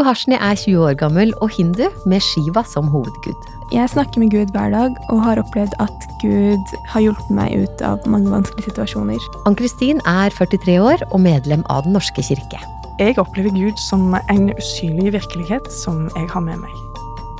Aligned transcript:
Johashni 0.00 0.38
er 0.40 0.56
20 0.56 0.80
år 0.80 0.94
gammel 0.96 1.34
og 1.44 1.50
hindu, 1.52 1.82
med 2.08 2.22
Shiva 2.24 2.62
som 2.64 2.86
hovedgud. 2.88 3.48
Jeg 3.74 3.90
snakker 3.92 4.22
med 4.22 4.30
Gud 4.32 4.52
hver 4.54 4.70
dag 4.72 4.94
og 5.12 5.18
har 5.26 5.40
opplevd 5.42 5.74
at 5.84 6.06
Gud 6.22 6.70
har 6.88 7.02
hjulpet 7.04 7.34
meg 7.36 7.66
ut 7.66 7.82
av 7.84 8.06
mange 8.08 8.32
vanskelige 8.32 8.70
situasjoner. 8.70 9.20
Ann-Kristin 9.44 10.00
er 10.08 10.32
43 10.32 10.78
år 10.80 11.04
og 11.10 11.20
medlem 11.20 11.66
av 11.68 11.84
Den 11.84 11.98
norske 11.98 12.24
kirke. 12.24 12.62
Jeg 12.96 13.18
opplever 13.20 13.52
Gud 13.52 13.76
som 13.90 14.16
en 14.22 14.48
usynlig 14.54 15.12
virkelighet 15.18 15.68
som 15.82 16.06
jeg 16.14 16.32
har 16.32 16.46
med 16.48 16.64
meg. 16.64 16.80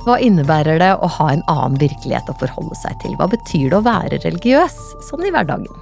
Hva 0.05 0.19
innebærer 0.21 0.77
det 0.83 0.91
å 1.01 1.09
ha 1.17 1.31
en 1.33 1.43
annen 1.49 1.81
virkelighet 1.81 2.29
å 2.29 2.37
forholde 2.43 2.77
seg 2.77 2.93
til? 3.01 3.17
Hva 3.17 3.25
betyr 3.33 3.73
det 3.73 3.79
å 3.79 3.87
være 3.89 4.21
religiøs, 4.21 4.77
sånn 5.09 5.25
i 5.25 5.33
hverdagen? 5.33 5.81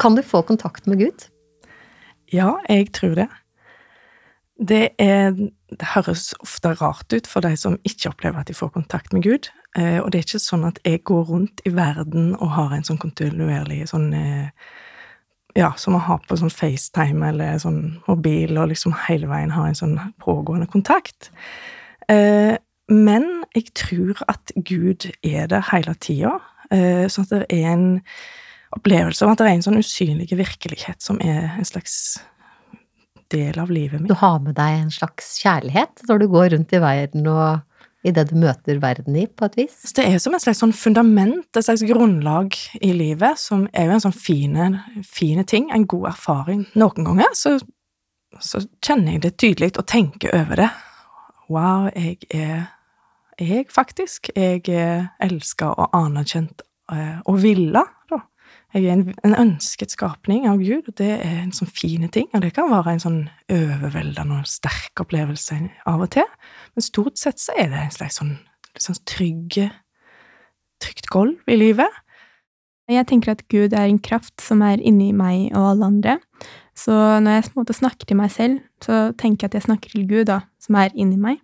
Kan 0.00 0.16
du 0.16 0.24
få 0.24 0.40
kontakt 0.48 0.88
med 0.88 1.04
Gud? 1.04 1.28
Ja, 2.32 2.56
jeg 2.72 2.88
tror 2.96 3.20
det. 3.20 3.28
Det, 4.62 4.92
er, 5.02 5.32
det 5.34 5.88
høres 5.94 6.30
ofte 6.42 6.74
rart 6.78 7.10
ut 7.10 7.26
for 7.26 7.42
de 7.42 7.56
som 7.58 7.78
ikke 7.88 8.12
opplever 8.12 8.42
at 8.42 8.50
de 8.50 8.54
får 8.54 8.70
kontakt 8.76 9.12
med 9.14 9.24
Gud. 9.26 9.48
Eh, 9.78 9.98
og 9.98 10.12
det 10.12 10.20
er 10.20 10.26
ikke 10.26 10.42
sånn 10.42 10.66
at 10.68 10.78
jeg 10.86 11.02
går 11.08 11.24
rundt 11.30 11.62
i 11.66 11.72
verden 11.74 12.34
og 12.36 12.52
har 12.54 12.74
en 12.76 12.86
sånn 12.86 13.00
kontinuerlig 13.02 13.86
sånn 13.90 14.10
eh, 14.16 14.70
Ja, 15.52 15.74
som 15.76 15.98
å 15.98 16.00
ha 16.00 16.14
på 16.24 16.36
sånn 16.40 16.52
FaceTime 16.52 17.26
eller 17.28 17.58
sånn 17.60 17.98
mobil 18.06 18.56
og 18.56 18.70
liksom 18.70 18.94
hele 19.04 19.28
veien 19.28 19.50
har 19.52 19.66
en 19.68 19.76
sånn 19.76 19.98
pågående 20.22 20.64
kontakt. 20.72 21.28
Eh, 22.08 22.54
men 22.88 23.26
jeg 23.52 23.74
tror 23.76 24.22
at 24.32 24.54
Gud 24.56 25.10
er 25.20 25.50
der 25.52 25.66
hele 25.68 25.92
tida, 26.00 26.38
sånn 26.72 27.26
at 27.26 27.34
det 27.34 27.44
er 27.52 27.66
en 27.68 27.86
opplevelse 28.72 29.24
av 29.24 29.34
at 29.34 29.42
det 29.42 29.48
er 29.48 29.56
en 29.58 29.64
sånn 29.66 29.80
usynlig 29.80 30.32
virkelighet 30.32 31.04
som 31.04 31.20
er 31.20 31.52
en 31.52 31.68
slags 31.68 31.94
del 33.32 33.58
av 33.60 33.72
livet 33.72 34.00
mitt. 34.00 34.10
Du 34.12 34.18
har 34.20 34.38
med 34.44 34.56
deg 34.58 34.78
en 34.78 34.94
slags 34.94 35.34
kjærlighet 35.42 36.04
når 36.08 36.22
du 36.22 36.26
går 36.32 36.52
rundt 36.54 36.74
i 36.76 36.82
verden 36.82 37.28
og 37.32 37.60
i 38.02 38.10
det 38.10 38.24
du 38.32 38.34
møter 38.38 38.80
verden 38.82 39.16
i, 39.18 39.28
på 39.30 39.46
et 39.46 39.58
vis? 39.60 39.76
Det 39.94 40.04
er 40.04 40.18
som 40.22 40.34
et 40.34 40.42
slags 40.42 40.58
sånn 40.62 40.74
fundament, 40.74 41.46
et 41.54 41.66
slags 41.66 41.84
grunnlag 41.86 42.56
i 42.82 42.90
livet, 42.96 43.38
som 43.38 43.68
er 43.70 43.86
jo 43.86 43.96
en 43.96 44.04
sånn 44.08 44.16
fine, 44.16 44.70
fine 45.06 45.44
ting, 45.46 45.68
en 45.70 45.86
god 45.86 46.10
erfaring. 46.10 46.64
Noen 46.78 47.06
ganger 47.06 47.30
så, 47.38 47.56
så 48.42 48.64
kjenner 48.82 49.16
jeg 49.16 49.24
det 49.26 49.36
tydelig 49.38 49.72
og 49.76 49.86
tenker 49.90 50.34
over 50.34 50.64
det. 50.64 50.70
Wow, 51.52 51.90
jeg 51.94 52.18
er 52.34 52.66
jeg, 53.40 53.66
faktisk. 53.72 54.30
Jeg 54.36 54.68
er 54.68 55.08
elska 55.22 55.72
og 55.72 55.94
anerkjent 55.96 56.62
eh, 56.92 57.18
og 57.26 57.40
villa, 57.42 57.84
da. 58.10 58.20
Jeg 58.72 58.86
er 58.86 58.94
en, 58.94 59.02
en, 59.20 59.34
ønsket 59.36 59.92
skapning 59.92 60.46
av 60.48 60.62
Gud, 60.62 60.86
og 60.88 60.94
det 60.96 61.10
er 61.18 61.42
en 61.42 61.52
sånn 61.52 61.68
fine 61.68 62.08
ting. 62.12 62.30
Og 62.32 62.40
det 62.44 62.54
kan 62.56 62.70
være 62.72 62.94
en 62.94 63.02
sånn 63.02 63.18
overveldende 63.52 64.38
og 64.40 64.48
sterk 64.48 65.02
opplevelse 65.04 65.58
av 65.88 66.04
og 66.06 66.12
til, 66.14 66.28
men 66.72 66.86
stort 66.86 67.20
sett 67.20 67.42
så 67.42 67.52
er 67.60 67.68
det 67.72 67.82
en 67.82 67.92
slags 67.92 68.16
sånn, 68.20 68.32
sånn 68.80 69.02
trygge, 69.08 69.68
trygt 70.80 71.10
gulv 71.12 71.52
i 71.52 71.58
livet. 71.60 72.00
Jeg 72.90 73.06
tenker 73.08 73.34
at 73.34 73.44
Gud 73.52 73.76
er 73.76 73.86
en 73.86 74.00
kraft 74.02 74.42
som 74.42 74.64
er 74.64 74.80
inni 74.80 75.12
meg 75.16 75.52
og 75.52 75.68
alle 75.74 75.90
andre. 75.92 76.16
Så 76.76 76.92
når 76.92 77.36
jeg 77.36 77.52
måte 77.56 77.76
snakker 77.76 78.08
til 78.08 78.18
meg 78.18 78.32
selv, 78.32 78.62
så 78.82 79.10
tenker 79.20 79.44
jeg 79.44 79.52
at 79.52 79.58
jeg 79.58 79.66
snakker 79.68 79.92
til 79.92 80.06
Gud, 80.08 80.24
da, 80.32 80.40
som 80.60 80.80
er 80.80 80.94
inni 80.96 81.20
meg. 81.20 81.42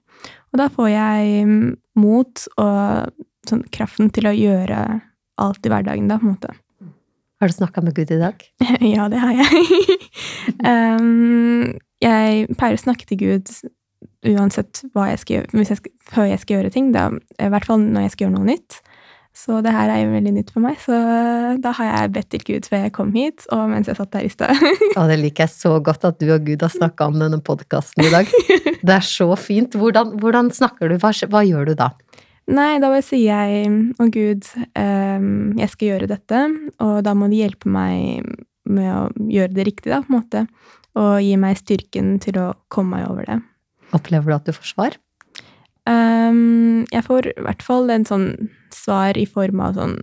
Og 0.53 0.63
da 0.63 0.69
får 0.73 0.89
jeg 0.91 1.45
mm, 1.47 1.69
mot 2.01 2.47
og 2.57 3.13
sånn 3.49 3.67
kraften 3.73 4.09
til 4.13 4.29
å 4.29 4.35
gjøre 4.35 4.81
alt 5.39 5.69
i 5.69 5.73
hverdagen, 5.73 6.09
da, 6.11 6.19
på 6.19 6.27
en 6.27 6.35
måte. 6.35 6.57
Har 7.39 7.51
du 7.51 7.55
snakka 7.55 7.83
med 7.87 7.95
Gud 7.95 8.11
i 8.11 8.19
dag? 8.19 8.41
ja, 8.95 9.09
det 9.09 9.21
har 9.23 9.37
jeg. 9.39 9.75
um, 10.99 11.75
jeg 12.03 12.49
pleier 12.59 12.79
å 12.79 12.83
snakke 12.83 13.07
til 13.07 13.21
Gud 13.21 13.53
uansett 14.27 14.83
hva 14.95 15.09
jeg 15.13 15.21
skal 15.23 15.37
gjøre, 15.37 15.63
jeg 15.63 15.79
skal, 15.79 15.93
før 16.11 16.29
jeg 16.33 16.43
skal 16.43 16.57
gjøre 16.57 16.73
ting. 16.75 16.91
Da, 16.95 17.09
I 17.39 17.51
hvert 17.53 17.69
fall 17.69 17.85
når 17.85 18.09
jeg 18.09 18.15
skal 18.15 18.27
gjøre 18.27 18.37
noe 18.41 18.49
nytt. 18.51 18.81
Så 19.39 19.61
det 19.63 19.71
her 19.71 19.91
er 19.93 20.01
jo 20.03 20.15
veldig 20.17 20.33
nytt 20.35 20.49
for 20.51 20.65
meg, 20.65 20.81
så 20.83 20.97
da 21.63 21.71
har 21.79 21.87
jeg 21.87 22.13
bedt 22.17 22.29
til 22.33 22.41
Gud 22.43 22.65
før 22.67 22.81
jeg 22.83 22.93
kom 22.97 23.13
hit, 23.15 23.45
og 23.55 23.69
mens 23.71 23.87
jeg 23.87 23.95
satt 23.95 24.11
der 24.17 24.25
i 24.27 24.31
stad. 24.33 24.59
og 24.99 25.13
det 25.13 25.19
liker 25.21 25.45
jeg 25.45 25.53
så 25.55 25.77
godt 25.85 26.09
at 26.09 26.19
du 26.19 26.33
og 26.35 26.43
Gud 26.49 26.65
har 26.67 26.73
snakka 26.75 27.07
om 27.13 27.21
denne 27.23 27.39
podkasten 27.47 28.03
i 28.03 28.11
dag. 28.11 28.33
Det 28.83 28.97
er 28.97 29.07
så 29.07 29.29
fint. 29.39 29.79
Hvordan, 29.79 30.17
hvordan 30.19 30.51
snakker 30.55 30.91
du? 30.91 30.97
Hva, 30.99 31.13
hva 31.31 31.45
gjør 31.47 31.71
du 31.71 31.77
da? 31.79 31.93
Nei, 32.49 32.79
da 32.81 32.89
sier 33.05 33.29
jeg 33.29 33.73
å 34.01 34.07
Gud, 34.09 34.47
um, 34.73 35.33
jeg 35.59 35.73
skal 35.73 35.91
gjøre 35.91 36.09
dette, 36.09 36.45
og 36.81 37.03
da 37.05 37.13
må 37.13 37.29
du 37.29 37.37
hjelpe 37.37 37.69
meg 37.69 38.25
med 38.69 38.89
å 38.89 39.03
gjøre 39.29 39.53
det 39.57 39.67
riktig, 39.69 39.93
da, 39.93 40.01
på 40.05 40.13
en 40.13 40.17
måte. 40.17 40.45
Og 40.99 41.21
gi 41.23 41.35
meg 41.41 41.61
styrken 41.61 42.17
til 42.25 42.41
å 42.41 42.47
komme 42.73 42.97
meg 42.97 43.11
over 43.11 43.29
det. 43.29 43.39
Opplever 43.97 44.33
du 44.33 44.37
at 44.39 44.49
du 44.49 44.57
får 44.57 44.73
svar? 44.73 44.97
Um, 45.89 46.85
jeg 46.93 47.05
får 47.07 47.31
i 47.31 47.45
hvert 47.45 47.65
fall 47.65 47.93
en 47.93 48.05
sånn 48.09 48.29
svar 48.75 49.17
i 49.17 49.25
form 49.29 49.63
av 49.65 49.79
sånn 49.79 49.95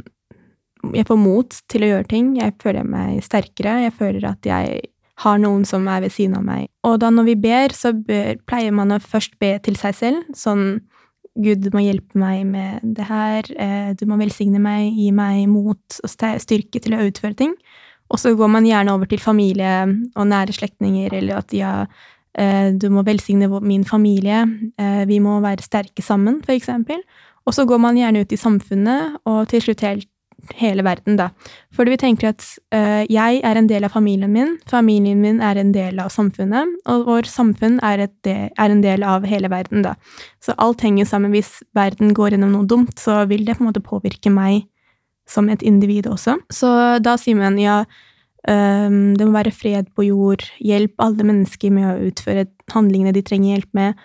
Jeg 0.96 1.06
får 1.06 1.18
mot 1.18 1.58
til 1.70 1.86
å 1.86 1.88
gjøre 1.90 2.10
ting. 2.10 2.28
Jeg 2.38 2.54
føler 2.62 2.86
meg 2.86 3.24
sterkere. 3.26 3.80
Jeg 3.88 3.94
føler 3.98 4.26
at 4.30 4.46
jeg 4.46 4.84
har 5.24 5.40
noen 5.42 5.64
som 5.66 5.88
er 5.90 6.04
ved 6.04 6.14
siden 6.14 6.36
av 6.38 6.44
meg. 6.46 6.68
Og 6.86 7.00
da 7.02 7.10
når 7.10 7.32
vi 7.32 7.36
ber, 7.48 7.74
så 7.74 7.90
bør, 7.96 8.38
pleier 8.46 8.76
man 8.76 8.94
å 8.94 9.00
først 9.02 9.40
be 9.42 9.56
til 9.66 9.80
seg 9.80 9.98
selv. 9.98 10.36
Sånn 10.38 10.84
Gud, 11.36 11.66
du 11.66 11.74
må 11.74 11.84
hjelpe 11.84 12.20
meg 12.20 12.46
med 12.48 12.84
det 12.96 13.06
her. 13.10 13.48
Eh, 13.60 13.90
du 14.00 14.06
må 14.08 14.16
velsigne 14.22 14.62
meg, 14.64 14.94
gi 14.96 15.10
meg 15.16 15.44
mot 15.52 16.00
og 16.00 16.12
styrke 16.12 16.80
til 16.80 16.96
å 16.96 17.04
utføre 17.10 17.36
ting. 17.36 17.56
Og 18.14 18.22
så 18.22 18.32
går 18.38 18.52
man 18.54 18.68
gjerne 18.68 18.94
over 18.96 19.10
til 19.10 19.20
familie 19.20 19.74
og 20.16 20.30
nære 20.30 20.56
slektninger, 20.56 21.14
eller 21.18 21.42
at 21.42 21.56
ja, 21.56 21.74
eh, 22.38 22.72
du 22.72 22.88
må 22.94 23.04
velsigne 23.04 23.50
min 23.66 23.84
familie, 23.88 24.46
eh, 24.80 25.04
vi 25.10 25.20
må 25.20 25.40
være 25.44 25.66
sterke 25.66 26.06
sammen, 26.06 26.40
for 26.46 26.56
eksempel. 26.56 27.02
Og 27.46 27.54
så 27.54 27.66
går 27.68 27.82
man 27.82 27.98
gjerne 28.00 28.24
ut 28.24 28.32
i 28.32 28.40
samfunnet, 28.40 29.20
og 29.26 29.48
til 29.52 29.62
slutt 29.66 29.84
helt 29.86 30.10
hele 30.60 30.84
verden, 30.86 31.18
da. 31.20 31.30
Fordi 31.76 31.94
vi 31.94 32.00
tenker 32.02 32.32
at 32.32 32.46
uh, 32.76 33.04
jeg 33.12 33.42
er 33.44 33.60
en 33.60 33.70
del 33.70 33.88
av 33.88 33.96
familien 33.96 34.32
min, 34.34 34.56
familien 34.70 35.22
min 35.24 35.42
er 35.44 35.60
en 35.62 35.74
del 35.76 36.00
av 36.02 36.12
samfunnet, 36.14 36.78
og 36.92 37.10
vår 37.10 37.30
samfunn 37.30 37.80
er, 37.86 38.06
del, 38.28 38.50
er, 38.54 38.70
en 38.70 38.84
del 38.84 39.06
av 39.08 39.28
hele 39.30 39.52
verden, 39.52 39.84
da. 39.86 39.96
Så 40.44 40.56
alt 40.62 40.86
henger 40.86 41.10
sammen. 41.10 41.34
Hvis 41.36 41.58
verden 41.78 42.14
går 42.16 42.36
gjennom 42.36 42.54
noe 42.56 42.70
dumt, 42.70 42.96
så 43.02 43.24
vil 43.30 43.46
det 43.48 43.58
på 43.58 43.66
en 43.66 43.72
måte 43.72 43.84
påvirke 43.84 44.34
meg 44.34 44.66
som 45.30 45.50
et 45.50 45.66
individ 45.66 46.08
også. 46.10 46.38
Så 46.54 46.70
da 47.02 47.16
sier 47.18 47.38
man 47.40 47.58
ja, 47.60 47.82
um, 48.48 49.16
det 49.18 49.26
må 49.26 49.34
være 49.36 49.54
fred 49.56 49.90
på 49.98 50.08
jord, 50.10 50.46
hjelp 50.62 51.02
alle 51.02 51.26
mennesker 51.26 51.74
med 51.74 51.90
å 51.90 52.10
utføre 52.12 52.48
handlingene 52.74 53.16
de 53.16 53.26
trenger 53.26 53.56
hjelp 53.56 53.72
med, 53.78 54.04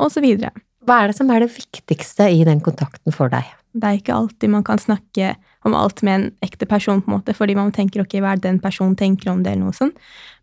og 0.00 0.12
så 0.14 0.22
videre. 0.24 0.54
Hva 0.86 1.02
er 1.02 1.10
det 1.10 1.18
som 1.18 1.30
er 1.32 1.44
det 1.44 1.52
viktigste 1.52 2.30
i 2.32 2.44
den 2.48 2.62
kontakten 2.64 3.12
for 3.14 3.32
deg? 3.32 3.48
Det 3.72 3.86
er 3.86 3.98
ikke 4.00 4.16
alltid 4.16 4.50
man 4.50 4.64
kan 4.66 4.80
snakke 4.82 5.34
om 5.66 5.74
alt 5.76 6.02
med 6.02 6.14
en 6.14 6.26
ekte 6.42 6.66
person, 6.66 7.02
på 7.02 7.10
en 7.10 7.18
måte, 7.18 7.34
fordi 7.36 7.54
man 7.54 7.70
tenker 7.72 8.02
ok, 8.02 8.16
hva 8.18 8.32
er 8.32 8.40
det 8.40 8.48
den 8.48 8.60
personen 8.62 8.96
tenker 8.98 9.30
om 9.30 9.42
det, 9.44 9.52
eller 9.52 9.68
noe 9.68 9.76
sånt. 9.76 9.98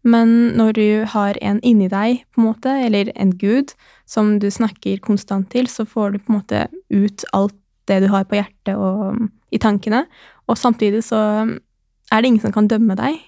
Men 0.07 0.53
når 0.57 0.77
du 0.77 0.87
har 1.11 1.39
en 1.41 1.59
inni 1.65 1.89
deg, 1.91 2.21
på 2.31 2.41
en 2.41 2.47
måte, 2.51 2.73
eller 2.85 3.11
en 3.15 3.33
gud, 3.35 3.73
som 4.07 4.37
du 4.39 4.47
snakker 4.53 5.01
konstant 5.03 5.49
til, 5.51 5.67
så 5.67 5.87
får 5.89 6.13
du 6.13 6.19
på 6.21 6.31
en 6.31 6.37
måte 6.37 6.67
ut 6.93 7.25
alt 7.35 7.57
det 7.87 8.01
du 8.03 8.11
har 8.11 8.27
på 8.27 8.37
hjertet 8.37 8.75
og 8.75 9.27
i 9.51 9.59
tankene. 9.63 10.05
Og 10.47 10.59
samtidig 10.59 11.03
så 11.07 11.19
er 11.47 12.21
det 12.21 12.29
ingen 12.29 12.43
som 12.43 12.53
kan 12.55 12.69
dømme 12.69 12.95
deg. 12.99 13.19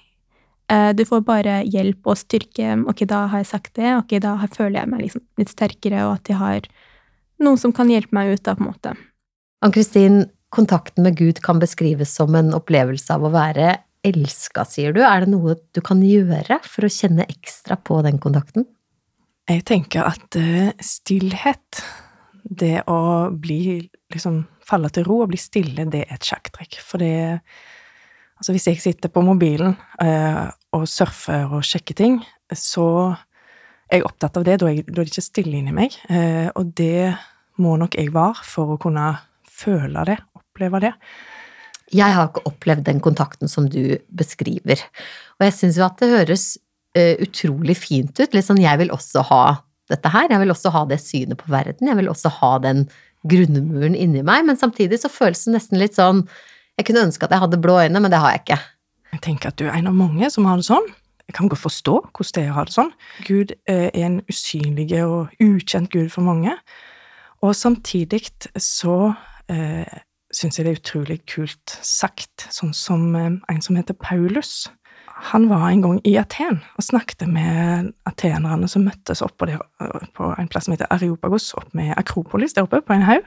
Eh, 0.69 0.91
du 0.93 1.03
får 1.07 1.25
bare 1.27 1.59
hjelp 1.65 2.07
og 2.11 2.19
styrke. 2.19 2.75
Ok, 2.91 3.03
da 3.09 3.25
har 3.31 3.41
jeg 3.41 3.51
sagt 3.51 3.75
det. 3.79 3.91
Ok, 3.97 4.15
da 4.21 4.35
føler 4.53 4.81
jeg 4.81 4.91
meg 4.91 5.05
liksom 5.07 5.25
litt 5.41 5.51
sterkere, 5.51 6.05
og 6.07 6.19
at 6.19 6.31
jeg 6.31 6.39
har 6.39 6.69
noen 7.43 7.59
som 7.59 7.73
kan 7.75 7.89
hjelpe 7.91 8.15
meg 8.15 8.35
ut, 8.35 8.43
da, 8.45 8.55
på 8.55 8.63
en 8.63 8.69
måte. 8.69 8.95
Ann-Kristin, 9.59 10.29
kontakten 10.55 11.03
med 11.03 11.17
Gud 11.19 11.41
kan 11.43 11.59
beskrives 11.59 12.13
som 12.15 12.35
en 12.35 12.53
opplevelse 12.55 13.11
av 13.11 13.25
å 13.27 13.31
være 13.33 13.73
elska, 14.07 14.63
sier 14.63 14.95
du. 14.95 15.01
Er 15.03 15.25
det 15.25 15.33
noe 15.33 15.57
du 15.75 15.81
kan 15.83 15.99
gjøre 16.05 16.61
for 16.63 16.87
å 16.87 16.91
kjenne 16.93 17.27
ekstra 17.27 17.75
på 17.75 17.99
den 18.05 18.21
kontakten? 18.23 18.63
Jeg 19.49 19.65
tenker 19.67 20.07
at 20.07 20.37
uh, 20.39 20.69
stillhet, 20.79 21.81
det 22.43 22.85
å 22.87 23.29
bli 23.35 23.81
liksom 24.13 24.45
falle 24.65 24.91
til 24.93 25.03
ro 25.09 25.23
og 25.25 25.33
bli 25.33 25.41
stille, 25.41 25.89
det 25.91 26.05
er 26.05 26.15
et 26.15 26.31
sjakktrekk. 26.31 26.79
For 26.85 27.03
det 27.03 27.41
Altså, 28.39 28.53
hvis 28.55 28.69
jeg 28.69 28.79
sitter 28.79 29.11
på 29.11 29.19
mobilen 29.19 29.73
uh, 29.99 30.45
og 30.71 30.85
surfer 30.87 31.51
og 31.57 31.65
sjekker 31.67 31.97
ting, 31.99 32.13
så 32.55 32.85
er 33.91 33.99
jeg 33.99 34.05
opptatt 34.07 34.39
av 34.39 34.45
det. 34.47 34.53
Da 34.61 34.69
er, 34.71 34.85
det 34.87 35.03
ikke 35.09 35.25
stille 35.25 35.59
inni 35.59 35.73
meg. 35.75 35.97
Uh, 36.07 36.47
og 36.55 36.71
det 36.79 37.17
må 37.59 37.73
nok 37.81 37.97
jeg 37.99 38.13
være 38.15 38.47
for 38.47 38.71
å 38.71 38.79
kunne 38.79 39.09
føle 39.59 40.05
det, 40.07 40.17
oppleve 40.37 40.81
det. 40.85 40.93
Jeg 41.95 42.13
har 42.13 42.29
ikke 42.29 42.45
opplevd 42.45 42.85
den 42.85 42.99
kontakten 43.01 43.49
som 43.49 43.65
du 43.71 43.97
beskriver, 44.13 44.81
og 45.39 45.47
jeg 45.47 45.55
syns 45.57 45.79
jo 45.79 45.87
at 45.87 45.97
det 46.01 46.11
høres 46.11 46.45
uh, 46.97 47.15
utrolig 47.25 47.75
fint 47.79 48.13
ut. 48.21 48.35
Litt 48.35 48.45
sånn 48.45 48.61
jeg 48.61 48.81
vil 48.81 48.93
også 48.93 49.25
ha 49.31 49.43
dette 49.89 50.11
her, 50.13 50.29
jeg 50.29 50.43
vil 50.43 50.53
også 50.53 50.71
ha 50.75 50.83
det 50.89 50.99
synet 51.01 51.39
på 51.39 51.49
verden, 51.49 51.89
jeg 51.89 51.97
vil 51.97 52.11
også 52.11 52.29
ha 52.39 52.51
den 52.61 52.85
grunnmuren 53.27 53.97
inni 53.97 54.21
meg, 54.23 54.45
men 54.47 54.59
samtidig 54.59 55.01
så 55.01 55.11
føles 55.11 55.41
det 55.47 55.57
nesten 55.57 55.81
litt 55.81 55.97
sånn 55.97 56.23
Jeg 56.79 56.85
kunne 56.87 57.01
ønske 57.09 57.25
at 57.27 57.33
jeg 57.35 57.41
hadde 57.41 57.57
blå 57.59 57.73
øyne, 57.83 57.99
men 57.99 58.07
det 58.07 58.21
har 58.23 58.31
jeg 58.31 58.39
ikke. 58.45 58.57
Jeg 59.11 59.21
tenker 59.25 59.49
at 59.49 59.57
du 59.59 59.65
er 59.65 59.73
en 59.75 59.89
av 59.89 59.97
mange 59.97 60.29
som 60.31 60.45
har 60.47 60.55
det 60.55 60.63
sånn. 60.69 60.85
jeg 61.27 61.35
kan 61.35 61.49
godt 61.51 61.61
forstå 61.65 61.95
hvordan 62.15 62.31
det 62.37 62.43
er 62.45 62.53
å 62.53 62.55
ha 62.55 62.63
det 62.63 62.73
sånn. 62.73 62.91
Gud 63.27 63.51
er 63.67 63.89
en 63.99 64.21
usynlig 64.31 64.87
og 65.03 65.33
ukjent 65.43 65.91
Gud 65.91 66.07
for 66.13 66.23
mange. 66.23 66.53
Og 67.43 67.51
samtidig 67.51 68.29
så 68.55 69.11
eh, 69.51 70.01
syns 70.33 70.59
jeg 70.59 70.67
det 70.67 70.73
er 70.73 70.81
utrolig 70.81 71.19
kult 71.29 71.77
sagt, 71.85 72.47
sånn 72.53 72.73
som 72.77 73.15
eh, 73.17 73.31
en 73.51 73.63
som 73.65 73.79
heter 73.79 73.97
Paulus. 73.97 74.67
Han 75.31 75.49
var 75.49 75.67
en 75.67 75.81
gang 75.83 75.97
i 76.07 76.15
Aten 76.19 76.61
og 76.77 76.85
snakket 76.85 77.25
med 77.27 77.91
atenerne 78.07 78.69
som 78.71 78.85
møttes 78.87 79.23
oppe 79.25 79.49
der, 79.49 79.63
på 80.15 80.29
en 80.31 80.47
plass 80.51 80.69
som 80.69 80.75
heter 80.75 80.87
Areopagos, 80.93 81.51
opp 81.59 81.73
med 81.75 81.91
Akropolis 81.99 82.55
der 82.55 82.67
oppe 82.67 82.79
på 82.85 82.95
en 82.95 83.03
haug. 83.07 83.25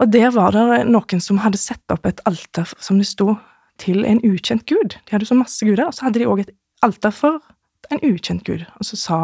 Og 0.00 0.10
der 0.10 0.32
var 0.34 0.56
det 0.56 0.82
noen 0.88 1.22
som 1.22 1.42
hadde 1.44 1.60
satt 1.60 1.92
opp 1.92 2.08
et 2.08 2.22
alter 2.26 2.68
som 2.80 2.98
det 2.98 3.06
sto 3.10 3.36
til 3.80 4.04
en 4.08 4.20
ukjent 4.26 4.66
gud. 4.68 4.96
De 4.96 5.14
hadde 5.14 5.28
så 5.28 5.36
masse 5.38 5.64
guder, 5.64 5.86
og 5.88 5.96
så 5.96 6.08
hadde 6.08 6.22
de 6.22 6.28
òg 6.28 6.44
et 6.44 6.54
alter 6.84 7.14
for 7.14 7.38
en 7.92 8.02
ukjent 8.06 8.44
gud. 8.46 8.64
Og 8.80 8.88
så 8.88 8.98
sa 8.98 9.20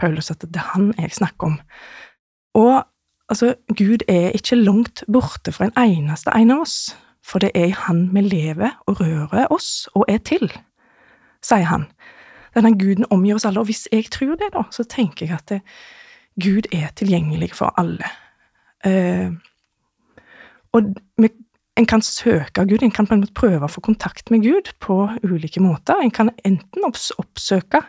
Paulus 0.00 0.30
at 0.32 0.44
det 0.44 0.60
er 0.60 0.70
han 0.74 0.92
jeg 0.98 1.16
snakker 1.18 1.52
om. 1.52 1.58
Og 2.58 2.84
altså, 3.28 3.54
Gud 3.76 4.04
er 4.08 4.30
ikke 4.36 4.56
langt 4.56 5.04
borte 5.12 5.52
fra 5.52 5.68
en 5.68 5.76
eneste 5.78 6.32
en 6.34 6.54
av 6.54 6.64
oss, 6.64 6.96
for 7.24 7.42
det 7.44 7.50
er 7.54 7.70
i 7.70 7.76
Han 7.86 8.08
vi 8.14 8.20
lever 8.24 8.70
og 8.86 9.00
rører 9.00 9.52
oss 9.52 9.88
og 9.94 10.04
er 10.08 10.18
til, 10.18 10.48
sier 11.44 11.68
han. 11.68 11.88
Denne 12.56 12.72
Guden 12.78 13.06
omgir 13.10 13.36
oss 13.36 13.44
alle, 13.44 13.60
og 13.60 13.68
hvis 13.68 13.88
jeg 13.92 14.08
tror 14.10 14.38
det, 14.40 14.52
da, 14.54 14.64
så 14.70 14.84
tenker 14.84 15.26
jeg 15.26 15.36
at 15.36 15.48
det, 15.48 15.60
Gud 16.40 16.70
er 16.72 16.88
tilgjengelig 16.96 17.52
for 17.58 17.74
alle. 17.76 18.06
Eh, 18.86 19.30
og 20.72 20.94
vi 21.18 21.30
en 21.78 21.86
kan 21.86 22.02
søke 22.02 22.64
Gud, 22.66 22.82
en 22.82 22.90
kan 22.90 23.06
på 23.06 23.14
en 23.14 23.20
måte 23.22 23.36
prøve 23.38 23.62
å 23.62 23.70
få 23.70 23.80
kontakt 23.84 24.32
med 24.34 24.42
Gud 24.42 24.72
på 24.82 24.96
ulike 25.22 25.62
måter. 25.62 26.00
En 26.02 26.10
kan 26.10 26.32
enten 26.46 26.86
oppsøke 26.88 27.84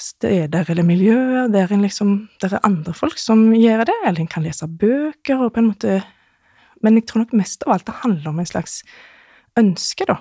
steder 0.00 0.70
eller 0.70 0.86
miljøer 0.86 1.48
der, 1.52 1.70
liksom, 1.78 2.28
der 2.42 2.56
er 2.56 2.66
andre 2.66 2.94
folk 2.96 3.18
som 3.20 3.52
gjør 3.54 3.86
det, 3.88 3.96
eller 4.06 4.20
en 4.20 4.30
kan 4.30 4.44
lese 4.44 4.66
bøker 4.68 5.46
og 5.46 5.54
på 5.54 5.62
en 5.62 5.72
måte 5.72 6.02
Men 6.84 6.98
jeg 6.98 7.06
tror 7.08 7.22
nok 7.22 7.32
mest 7.32 7.62
av 7.64 7.72
alt 7.72 7.86
det 7.86 7.94
handler 8.02 8.28
om 8.28 8.40
en 8.42 8.46
slags 8.46 8.82
ønske, 9.56 10.04
da. 10.04 10.18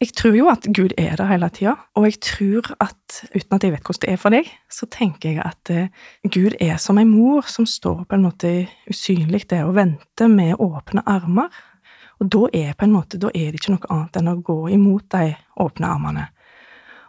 Jeg 0.00 0.14
tror 0.16 0.34
jo 0.34 0.46
at 0.48 0.66
Gud 0.74 0.94
er 0.98 1.16
der 1.16 1.28
hele 1.28 1.48
tida, 1.52 1.74
og 1.94 2.06
jeg 2.08 2.18
tror 2.24 2.70
at, 2.80 3.20
uten 3.34 3.56
at 3.56 3.64
jeg 3.64 3.74
vet 3.74 3.84
hvordan 3.84 4.00
det 4.02 4.10
er 4.10 4.22
for 4.22 4.34
deg, 4.34 4.48
så 4.70 4.88
tenker 4.90 5.30
jeg 5.30 5.42
at 5.44 5.70
eh, 5.70 6.08
Gud 6.24 6.56
er 6.60 6.80
som 6.82 6.98
en 6.98 7.12
mor 7.12 7.46
som 7.48 7.66
står 7.68 8.02
på 8.08 8.16
en 8.16 8.24
måte 8.26 8.50
usynlig 8.90 9.44
der 9.50 9.68
og 9.68 9.76
venter 9.76 10.28
med 10.28 10.56
åpne 10.58 11.04
armer. 11.06 11.52
Og 12.20 12.30
da 12.32 12.46
er, 12.52 12.74
en 12.82 12.96
måte, 12.96 13.20
da 13.20 13.30
er 13.34 13.52
det 13.52 13.60
ikke 13.60 13.76
noe 13.76 13.92
annet 13.92 14.18
enn 14.18 14.32
å 14.32 14.40
gå 14.40 14.58
imot 14.74 15.06
de 15.14 15.34
åpne 15.62 15.92
armene. 15.94 16.26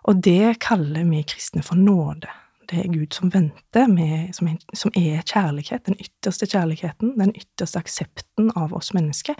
Og 0.06 0.22
det 0.22 0.58
kaller 0.64 1.06
vi 1.10 1.24
kristne 1.28 1.64
for 1.66 1.80
nåde. 1.80 2.30
Det 2.70 2.82
er 2.82 2.94
Gud 2.94 3.14
som 3.14 3.30
venter, 3.34 3.88
med, 3.90 4.32
som, 4.34 4.50
er, 4.50 4.62
som 4.74 4.94
er 4.98 5.22
kjærlighet, 5.22 5.86
den 5.86 5.98
ytterste 6.02 6.48
kjærligheten, 6.50 7.14
den 7.20 7.34
ytterste 7.38 7.82
aksepten 7.82 8.50
av 8.58 8.74
oss 8.74 8.92
mennesker. 8.96 9.38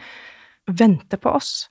Venter 0.70 1.22
på 1.22 1.34
oss. 1.38 1.68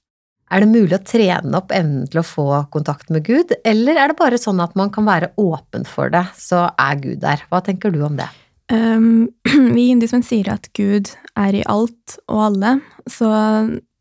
Er 0.53 0.63
det 0.63 0.71
mulig 0.71 0.95
å 0.99 1.03
trene 1.07 1.59
opp 1.59 1.73
evnen 1.75 2.09
til 2.11 2.21
å 2.21 2.27
få 2.27 2.47
kontakt 2.75 3.11
med 3.15 3.25
Gud, 3.27 3.55
eller 3.67 3.99
er 3.99 4.13
det 4.13 4.19
bare 4.19 4.39
sånn 4.39 4.61
at 4.63 4.75
man 4.79 4.91
kan 4.95 5.07
være 5.07 5.33
åpen 5.41 5.87
for 5.89 6.13
det, 6.13 6.27
så 6.39 6.67
er 6.79 7.01
Gud 7.01 7.23
der? 7.25 7.43
Hva 7.51 7.63
tenker 7.65 7.95
du 7.95 8.03
om 8.07 8.19
det? 8.19 8.29
Um, 8.73 9.31
vi 9.75 9.87
i 9.87 9.91
hinduismen 9.93 10.25
sier 10.27 10.53
at 10.55 10.69
Gud 10.77 11.11
er 11.39 11.57
i 11.57 11.65
alt 11.71 12.19
og 12.29 12.45
alle, 12.51 12.77
så 13.11 13.31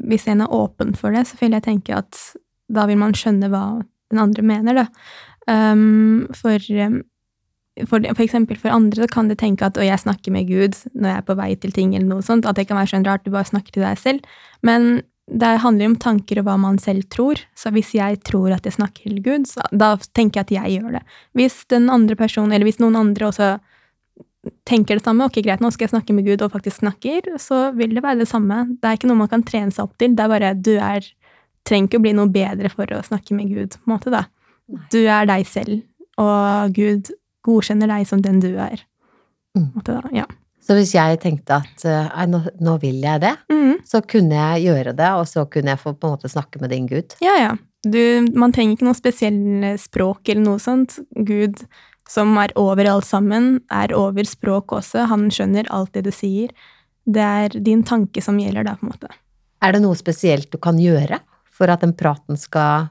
hvis 0.04 0.28
en 0.32 0.44
er 0.46 0.54
åpen 0.54 0.94
for 1.00 1.16
det, 1.16 1.26
så 1.30 1.40
vil 1.40 1.56
jeg 1.56 1.66
tenke 1.70 1.96
at 2.02 2.20
da 2.74 2.86
vil 2.90 3.00
man 3.00 3.16
skjønne 3.18 3.50
hva 3.52 3.66
den 4.14 4.22
andre 4.24 4.46
mener, 4.46 4.84
da. 4.84 4.88
Um, 5.44 6.30
for, 6.32 6.56
for, 7.84 8.00
for, 8.00 8.24
eksempel 8.24 8.60
for 8.60 8.72
andre 8.72 9.04
så 9.04 9.10
kan 9.12 9.28
de 9.28 9.36
tenke 9.36 9.66
at 9.68 9.76
'å, 9.76 9.84
jeg 9.84 10.00
snakker 10.00 10.32
med 10.32 10.48
Gud 10.48 10.78
når 10.96 11.10
jeg 11.10 11.18
er 11.18 11.26
på 11.28 11.36
vei 11.36 11.50
til 11.56 11.74
ting', 11.76 11.96
eller 11.98 12.08
noe 12.08 12.24
sånt, 12.24 12.48
at 12.48 12.56
det 12.56 12.70
kan 12.70 12.80
være 12.80 12.94
sånn 12.94 13.08
rart, 13.08 13.26
du 13.26 13.34
bare 13.34 13.50
snakker 13.50 13.76
til 13.76 13.84
deg 13.84 14.00
selv. 14.00 14.24
Men 14.64 15.04
det 15.32 15.52
handler 15.64 15.88
om 15.88 16.00
tanker 16.00 16.40
og 16.42 16.48
hva 16.48 16.56
man 16.60 16.78
selv 16.82 17.08
tror. 17.14 17.40
Så 17.56 17.72
hvis 17.72 17.94
jeg 17.96 18.20
tror 18.28 18.52
at 18.56 18.66
jeg 18.68 18.76
snakker 18.76 19.08
til 19.08 19.22
Gud, 19.24 19.48
så 19.48 19.64
da 19.72 19.96
tenker 20.16 20.42
jeg 20.42 20.48
at 20.48 20.56
jeg 20.58 20.80
gjør 20.80 20.98
det. 21.00 21.04
Hvis 21.38 21.64
den 21.72 21.90
andre 21.90 22.18
personen, 22.20 22.52
eller 22.52 22.68
hvis 22.68 22.82
noen 22.84 23.00
andre 23.00 23.30
også 23.30 23.54
tenker 24.68 25.00
det 25.00 25.06
samme, 25.06 25.26
ok, 25.30 25.40
greit, 25.46 25.64
nå 25.64 25.72
skal 25.72 25.88
jeg 25.88 25.94
snakke 25.94 26.16
med 26.16 26.28
Gud, 26.28 26.44
og 26.44 26.52
faktisk 26.52 26.82
snakker, 26.82 27.32
så 27.40 27.70
vil 27.78 27.96
det 27.96 28.04
være 28.04 28.20
det 28.24 28.28
samme. 28.28 28.66
Det 28.82 28.90
er 28.90 29.00
ikke 29.00 29.12
noe 29.12 29.22
man 29.24 29.32
kan 29.32 29.46
trene 29.48 29.72
seg 29.72 29.88
opp 29.88 29.96
til. 30.02 30.16
Det 30.18 30.26
er 30.26 30.34
bare 30.34 30.54
du 30.60 30.74
er 30.76 31.08
Trenger 31.68 31.90
ikke 31.90 32.02
å 32.02 32.04
bli 32.04 32.14
noe 32.18 32.32
bedre 32.32 32.72
for 32.72 32.90
å 32.92 33.04
snakke 33.06 33.36
med 33.38 33.52
Gud, 33.54 33.78
på 33.78 33.88
en 33.88 33.96
måte, 33.96 34.14
da. 34.14 34.26
Du 34.92 35.02
er 35.04 35.28
deg 35.30 35.46
selv, 35.48 35.84
og 36.20 36.74
Gud 36.76 37.12
godkjenner 37.44 37.92
deg 37.92 38.08
som 38.08 38.24
den 38.24 38.40
du 38.44 38.52
er. 38.54 38.84
På 39.54 39.62
en 39.62 39.70
måte, 39.76 40.00
da. 40.00 40.16
Ja. 40.24 40.28
Så 40.64 40.78
hvis 40.78 40.94
jeg 40.96 41.20
tenkte 41.20 41.60
at 41.60 41.84
nå, 42.32 42.40
nå, 42.64 42.78
vil 42.80 43.02
jeg 43.04 43.20
det, 43.24 43.34
mm. 43.52 43.84
så 43.88 44.00
kunne 44.08 44.38
jeg 44.38 44.70
gjøre 44.70 44.94
det, 44.96 45.10
og 45.20 45.28
så 45.28 45.44
kunne 45.52 45.74
jeg 45.74 45.82
få 45.82 45.92
på 45.92 46.08
en 46.08 46.16
måte 46.16 46.32
snakke 46.32 46.62
med 46.64 46.72
din 46.72 46.88
Gud. 46.88 47.16
Ja, 47.24 47.36
ja. 47.40 47.56
Du, 47.84 48.00
man 48.40 48.54
trenger 48.56 48.78
ikke 48.78 48.88
noe 48.88 48.96
spesielt 48.96 49.82
språk 49.84 50.32
eller 50.32 50.46
noe 50.46 50.62
sånt. 50.64 51.02
Gud, 51.28 51.66
som 52.08 52.32
er 52.40 52.54
over 52.60 52.88
alt 52.88 53.08
sammen, 53.08 53.58
er 53.68 53.92
over 53.98 54.24
språk 54.28 54.72
også. 54.80 55.10
Han 55.12 55.28
skjønner 55.34 55.68
alt 55.68 55.92
det 55.98 56.06
du 56.08 56.14
sier. 56.16 56.54
Det 57.04 57.28
er 57.44 57.60
din 57.60 57.84
tanke 57.84 58.24
som 58.24 58.40
gjelder 58.40 58.70
da, 58.70 58.78
på 58.80 58.88
en 58.88 58.94
måte. 58.94 59.12
Er 59.64 59.76
det 59.76 59.84
noe 59.84 60.00
spesielt 60.00 60.48
du 60.52 60.60
kan 60.64 60.80
gjøre 60.80 61.20
for 61.54 61.70
at 61.70 61.86
den 61.86 61.94
praten 61.98 62.40
skal 62.40 62.90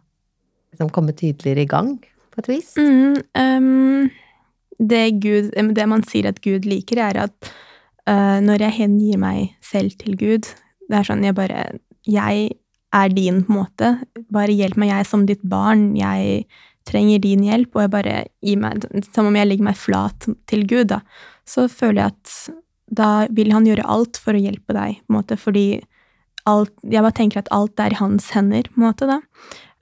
liksom, 0.72 0.92
komme 0.94 1.14
tydeligere 1.16 1.66
i 1.66 1.70
gang, 1.70 1.96
på 2.32 2.40
et 2.40 2.52
vis? 2.54 2.74
Mm, 2.80 3.18
um 3.36 4.10
det, 4.88 5.10
Gud, 5.22 5.52
det 5.52 5.86
man 5.88 6.02
sier 6.08 6.30
at 6.30 6.40
Gud 6.44 6.66
liker, 6.68 7.00
er 7.02 7.20
at 7.26 7.52
uh, 8.08 8.38
når 8.42 8.66
jeg 8.66 8.78
hengir 8.80 9.20
meg 9.20 9.54
selv 9.64 9.94
til 10.00 10.16
Gud 10.18 10.48
Det 10.88 10.98
er 10.98 11.06
sånn 11.06 11.24
jeg 11.24 11.36
bare 11.38 11.68
Jeg 12.08 12.50
er 12.92 13.12
din, 13.14 13.40
på 13.46 13.54
en 13.54 13.60
måte. 13.62 13.92
Bare 14.34 14.52
hjelp 14.52 14.76
meg, 14.76 14.90
jeg 14.90 15.04
er 15.04 15.08
som 15.08 15.22
ditt 15.24 15.44
barn. 15.48 15.94
Jeg 15.96 16.42
trenger 16.84 17.22
din 17.24 17.44
hjelp, 17.46 17.70
og 17.72 17.86
jeg 17.86 17.92
bare 17.94 18.16
gir 18.44 18.58
meg 18.60 18.84
Som 19.14 19.30
om 19.30 19.38
jeg 19.38 19.48
legger 19.48 19.70
meg 19.70 19.78
flat 19.80 20.26
til 20.50 20.66
Gud, 20.68 20.90
da. 20.92 21.00
Så 21.48 21.68
føler 21.72 22.02
jeg 22.02 22.12
at 22.12 22.34
da 22.92 23.08
vil 23.32 23.54
han 23.54 23.64
gjøre 23.64 23.86
alt 23.88 24.18
for 24.20 24.36
å 24.36 24.42
hjelpe 24.42 24.74
deg, 24.76 24.98
på 25.00 25.14
en 25.14 25.16
måte, 25.16 25.38
fordi 25.40 25.80
alt 26.50 26.72
Jeg 26.82 27.04
bare 27.04 27.16
tenker 27.16 27.42
at 27.42 27.50
alt 27.54 27.80
er 27.80 27.94
i 27.94 28.00
hans 28.00 28.30
hender, 28.34 28.66
på 28.68 28.80
en 28.80 28.86
måte, 28.88 29.08
da. 29.10 29.20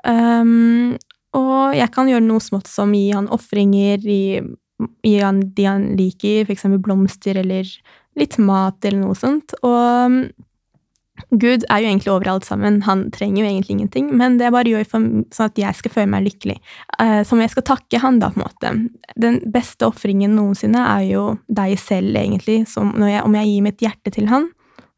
Um, 0.05 0.99
og 1.37 1.77
jeg 1.77 1.93
kan 1.95 2.09
gjøre 2.11 2.25
noe 2.27 2.43
smått 2.43 2.69
som 2.71 2.93
gi 2.97 3.11
han 3.15 3.31
ofringer, 3.31 4.03
gi, 4.03 4.41
gi 5.07 5.17
han 5.21 5.43
de 5.55 5.67
han 5.69 5.89
liker, 5.99 6.47
f.eks. 6.49 6.67
blomster 6.83 7.39
eller 7.39 7.69
litt 8.19 8.39
mat 8.43 8.85
eller 8.85 9.05
noe 9.05 9.19
sånt. 9.19 9.55
Og 9.63 10.11
mm, 10.11 10.23
Gud 11.31 11.67
er 11.69 11.83
jo 11.83 11.91
egentlig 11.91 12.13
overalt 12.15 12.47
sammen, 12.49 12.81
han 12.87 13.05
trenger 13.15 13.45
jo 13.45 13.51
egentlig 13.51 13.77
ingenting, 13.77 14.09
men 14.17 14.39
det 14.41 14.51
bare 14.55 14.73
gjør 14.73 14.89
for, 14.89 15.11
sånn 15.35 15.51
at 15.51 15.61
jeg 15.61 15.79
skal 15.79 15.95
føle 15.95 16.11
meg 16.15 16.25
lykkelig. 16.27 16.57
Uh, 16.97 17.21
som 17.29 17.43
jeg 17.43 17.53
skal 17.53 17.67
takke 17.71 18.01
han, 18.03 18.19
da, 18.23 18.33
på 18.33 18.41
en 18.41 18.47
måte. 18.47 18.73
Den 19.21 19.39
beste 19.53 19.87
ofringen 19.91 20.35
noensinne 20.39 20.83
er 20.97 21.05
jo 21.13 21.27
deg 21.47 21.77
selv, 21.81 22.17
egentlig. 22.17 22.65
Som 22.71 22.97
jeg, 23.05 23.23
om 23.23 23.37
jeg 23.39 23.53
gir 23.53 23.69
mitt 23.69 23.85
hjerte 23.85 24.15
til 24.17 24.31
han, 24.33 24.49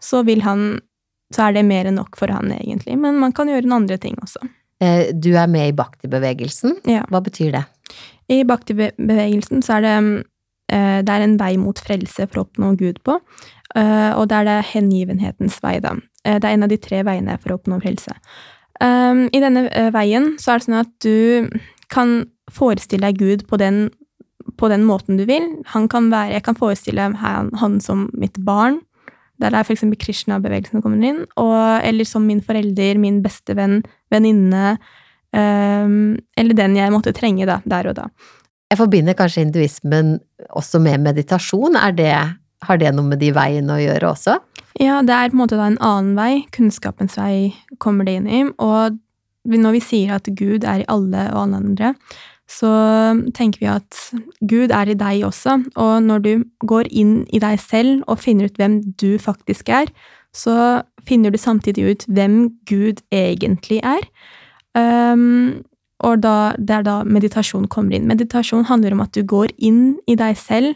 så 0.03 0.23
vil 0.27 0.47
han 0.47 0.81
Så 1.33 1.47
er 1.47 1.57
det 1.57 1.67
mer 1.69 1.89
enn 1.89 1.97
nok 2.01 2.19
for 2.21 2.33
han, 2.33 2.53
egentlig. 2.55 2.99
Men 3.01 3.21
man 3.21 3.33
kan 3.37 3.49
gjøre 3.51 3.67
noen 3.67 3.83
andre 3.83 3.99
ting 4.03 4.19
også. 4.23 4.43
Uh, 4.83 5.13
du 5.15 5.33
er 5.39 5.49
med 5.51 5.71
i 5.71 5.77
Bhakti-bevegelsen. 5.79 6.83
Ja. 6.91 7.07
Hva 7.11 7.23
betyr 7.25 7.55
det? 7.55 7.67
I 8.33 8.43
bhakti-bevegelsen 8.49 9.63
så 9.65 9.79
er 9.79 9.85
det, 9.85 9.97
eh, 10.73 11.01
det 11.03 11.13
er 11.13 11.27
en 11.27 11.39
vei 11.41 11.57
mot 11.61 11.79
frelse 11.79 12.27
for 12.29 12.41
å 12.41 12.47
oppnå 12.47 12.73
Gud 12.81 13.03
på, 13.05 13.19
eh, 13.75 14.13
og 14.17 14.29
det 14.29 14.39
er 14.39 14.45
det 14.49 14.59
hengivenhetens 14.73 15.61
vei, 15.63 15.79
da. 15.81 15.97
Eh, 16.25 16.39
det 16.39 16.49
er 16.49 16.55
en 16.55 16.63
av 16.63 16.73
de 16.73 16.79
tre 16.79 17.03
veiene 17.03 17.39
for 17.41 17.53
å 17.53 17.61
oppnå 17.61 17.81
frelse. 17.83 18.17
I 18.83 19.39
denne 19.39 19.69
veien 19.95 20.39
så 20.43 20.53
er 20.53 20.59
det 20.59 20.65
sånn 20.65 20.81
at 20.81 20.89
du 21.05 21.49
kan 21.89 22.25
forestille 22.51 23.07
deg 23.07 23.19
Gud 23.21 23.45
på 23.47 23.57
den, 23.57 23.93
på 24.59 24.67
den 24.73 24.83
måten 24.83 25.21
du 25.21 25.25
vil. 25.25 25.63
Han 25.71 25.87
kan 25.87 26.11
være, 26.11 26.33
jeg 26.33 26.43
kan 26.43 26.57
forestille 26.59 27.15
han, 27.15 27.51
han 27.55 27.79
som 27.81 28.11
mitt 28.13 28.41
barn, 28.43 28.81
der 29.43 29.59
er 29.59 29.67
f.eks. 29.67 29.85
Krishna-bevegelsen 30.01 30.83
kommer 30.85 31.03
inn, 31.05 31.25
og, 31.37 31.59
eller 31.83 32.09
som 32.09 32.25
min 32.27 32.41
forelder, 32.45 33.01
min 33.03 33.21
bestevenn, 33.25 33.81
venninne, 34.13 34.77
Um, 35.33 36.19
eller 36.37 36.53
den 36.53 36.75
jeg 36.77 36.93
måtte 36.93 37.15
trenge 37.17 37.47
da, 37.49 37.63
der 37.65 37.89
og 37.89 37.97
da. 37.97 38.09
Jeg 38.73 38.81
forbinder 38.81 39.17
kanskje 39.17 39.47
hinduismen 39.47 40.19
også 40.53 40.81
med 40.81 41.01
meditasjon. 41.05 41.79
Det, 41.97 42.13
har 42.67 42.81
det 42.81 42.93
noe 42.97 43.09
med 43.09 43.21
de 43.21 43.31
veiene 43.37 43.77
å 43.77 43.81
gjøre 43.81 44.11
også? 44.13 44.37
Ja, 44.81 45.01
det 45.05 45.13
er 45.13 45.33
på 45.33 45.37
en 45.37 45.43
måte 45.43 45.59
da 45.61 45.69
en 45.69 45.81
annen 45.85 46.15
vei. 46.17 46.45
Kunnskapens 46.53 47.17
vei 47.21 47.53
kommer 47.81 48.09
det 48.09 48.19
inn 48.21 48.29
i. 48.29 48.43
Og 48.61 48.99
når 49.49 49.77
vi 49.77 49.83
sier 49.85 50.17
at 50.17 50.29
Gud 50.37 50.65
er 50.69 50.85
i 50.85 50.89
alle 50.93 51.27
og 51.33 51.43
alle 51.47 51.61
andre, 51.61 51.95
så 52.53 52.73
tenker 53.35 53.63
vi 53.63 53.71
at 53.73 53.99
Gud 54.49 54.75
er 54.75 54.91
i 54.93 54.99
deg 54.99 55.25
også. 55.27 55.59
Og 55.81 55.95
når 56.05 56.25
du 56.25 56.33
går 56.69 56.91
inn 56.91 57.23
i 57.33 57.41
deg 57.43 57.61
selv 57.63 58.05
og 58.07 58.21
finner 58.21 58.51
ut 58.51 58.61
hvem 58.61 58.81
du 59.01 59.17
faktisk 59.23 59.73
er, 59.73 59.89
så 60.37 60.83
finner 61.09 61.33
du 61.33 61.41
samtidig 61.41 61.85
ut 61.91 62.07
hvem 62.09 62.39
Gud 62.69 63.03
egentlig 63.13 63.81
er. 63.85 64.05
Um, 64.77 65.63
og 66.03 66.23
da, 66.25 66.53
det 66.59 66.81
er 66.81 66.87
da 66.87 66.97
meditasjon 67.07 67.69
kommer 67.71 67.97
inn. 67.97 68.09
Meditasjon 68.11 68.67
handler 68.69 68.97
om 68.97 69.05
at 69.05 69.15
du 69.15 69.23
går 69.29 69.53
inn 69.63 69.97
i 70.11 70.17
deg 70.19 70.37
selv 70.41 70.75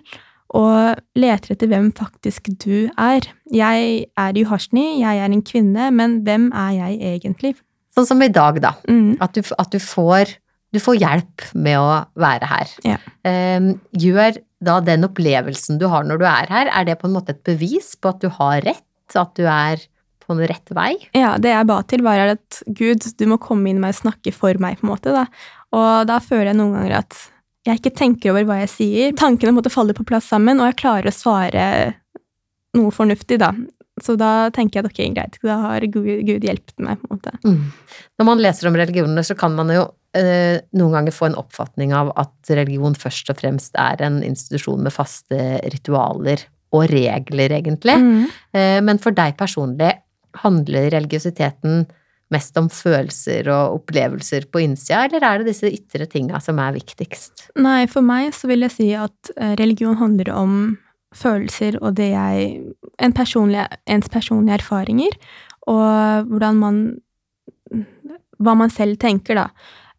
og 0.54 1.00
leter 1.18 1.56
etter 1.56 1.70
hvem 1.70 1.90
faktisk 1.96 2.52
du 2.62 2.86
er. 2.94 3.26
Jeg 3.52 4.06
er 4.06 4.38
Juhashni, 4.38 5.00
jeg 5.02 5.22
er 5.22 5.32
en 5.32 5.42
kvinne, 5.42 5.90
men 5.90 6.20
hvem 6.26 6.52
er 6.54 6.76
jeg 6.76 7.16
egentlig? 7.16 7.56
Sånn 7.96 8.06
som 8.06 8.22
i 8.22 8.30
dag, 8.30 8.60
da. 8.62 8.76
Mm. 8.86 9.16
At, 9.24 9.34
du, 9.34 9.42
at 9.58 9.72
du, 9.72 9.80
får, 9.82 10.36
du 10.76 10.80
får 10.82 11.00
hjelp 11.00 11.48
med 11.56 11.80
å 11.80 12.04
være 12.20 12.50
her. 12.50 12.76
Ja. 12.86 13.00
Eh, 13.26 13.72
gjør 13.96 14.40
da 14.66 14.78
den 14.84 15.04
opplevelsen 15.08 15.80
du 15.80 15.86
har 15.92 16.06
når 16.06 16.22
du 16.22 16.26
er 16.28 16.52
her, 16.52 16.70
er 16.72 16.88
det 16.88 16.98
på 17.00 17.08
en 17.08 17.16
måte 17.16 17.34
et 17.34 17.44
bevis 17.46 17.94
på 18.00 18.14
at 18.14 18.22
du 18.24 18.30
har 18.32 18.62
rett? 18.64 18.84
At 19.14 19.36
du 19.38 19.44
er 19.46 19.82
på 20.26 20.34
en 20.34 20.42
rett 20.50 20.72
vei? 20.74 20.90
Ja, 21.14 21.36
det 21.38 21.52
jeg 21.52 21.68
ba 21.68 21.78
til, 21.86 22.02
var 22.06 22.34
at 22.34 22.60
Gud, 22.66 23.04
du 23.06 23.24
må 23.30 23.38
komme 23.42 23.70
inn 23.70 23.78
med 23.82 23.94
og 23.94 24.00
snakke 24.00 24.34
for 24.34 24.58
meg, 24.62 24.80
på 24.80 24.88
en 24.88 24.92
måte. 24.94 25.14
da. 25.14 25.26
Og 25.76 26.08
da 26.10 26.18
føler 26.22 26.50
jeg 26.50 26.58
noen 26.58 26.74
ganger 26.78 26.98
at 27.04 27.20
jeg 27.66 27.80
ikke 27.80 27.94
tenker 27.98 28.32
over 28.32 28.46
hva 28.48 28.60
jeg 28.62 28.72
sier. 28.72 29.14
Tankene 29.18 29.54
måtte 29.54 29.72
falle 29.74 29.94
på 29.96 30.06
plass 30.06 30.28
sammen, 30.30 30.60
og 30.62 30.70
jeg 30.70 30.80
klarer 30.82 31.10
å 31.10 31.14
svare 31.14 31.64
noe 32.76 32.92
fornuftig, 32.94 33.40
da. 33.42 33.52
Så 34.02 34.14
da 34.20 34.50
tenker 34.54 34.78
jeg 34.80 34.84
at 34.84 34.90
ok, 34.90 35.00
greit, 35.16 35.38
da 35.46 35.56
har 35.62 35.86
Gud, 35.88 36.08
Gud 36.28 36.44
hjulpet 36.44 36.82
meg, 36.84 37.00
på 37.00 37.08
en 37.08 37.16
måte. 37.16 37.32
Mm. 37.46 37.62
Når 38.20 38.28
man 38.28 38.42
leser 38.44 38.68
om 38.68 38.76
religionene, 38.76 39.24
så 39.24 39.38
kan 39.38 39.56
man 39.56 39.72
jo 39.72 39.86
noen 40.16 40.94
ganger 40.94 41.12
få 41.12 41.26
en 41.28 41.36
oppfatning 41.36 41.90
av 41.96 42.12
at 42.16 42.50
religion 42.56 42.94
først 42.96 43.28
og 43.32 43.40
fremst 43.40 43.74
er 43.76 44.00
en 44.06 44.22
institusjon 44.24 44.80
med 44.86 44.94
faste 44.94 45.40
ritualer 45.74 46.46
og 46.74 46.88
regler, 46.90 47.54
egentlig. 47.58 47.96
Mm. 48.00 48.24
Eh, 48.56 48.80
men 48.84 49.00
for 49.02 49.16
deg 49.16 49.36
personlig, 49.38 49.92
handler 50.36 50.90
religiøsiteten 50.92 51.86
mest 52.34 52.58
om 52.58 52.66
følelser 52.72 53.46
og 53.54 53.78
opplevelser 53.78 54.48
på 54.50 54.60
innsida, 54.64 55.04
eller 55.06 55.24
er 55.24 55.40
det 55.40 55.52
disse 55.52 55.70
ytre 55.70 56.08
tinga 56.10 56.40
som 56.42 56.58
er 56.60 56.74
viktigst? 56.74 57.46
Nei, 57.62 57.86
for 57.88 58.04
meg 58.04 58.34
så 58.36 58.50
vil 58.50 58.66
jeg 58.66 58.74
si 58.74 58.88
at 58.98 59.32
eh, 59.36 59.54
religion 59.60 59.96
handler 60.00 60.32
om 60.34 60.58
følelser 61.16 61.78
og 61.80 61.94
det 61.96 62.10
jeg 62.12 62.48
en 63.00 63.14
personlig, 63.16 63.62
Ens 63.88 64.10
personlige 64.12 64.58
erfaringer, 64.60 65.16
og 65.70 66.28
hvordan 66.30 66.62
man 66.62 66.78
Hva 68.38 68.52
man 68.54 68.70
selv 68.70 68.98
tenker, 69.00 69.34
da. 69.34 69.46